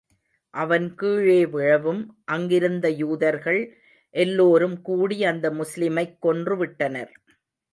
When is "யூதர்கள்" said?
2.89-3.61